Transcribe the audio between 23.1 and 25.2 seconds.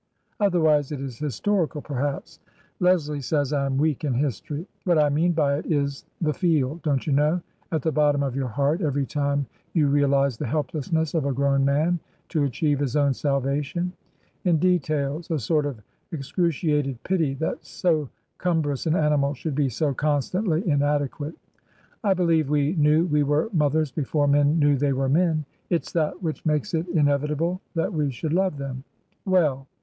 were mothers before men knew they were